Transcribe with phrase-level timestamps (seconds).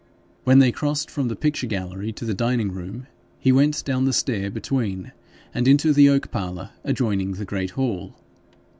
[0.45, 3.05] When they crossed from the picture gallery to the dining room,
[3.37, 5.11] he went down the stair between,
[5.53, 8.15] and into the oak parlour adjoining the great hall.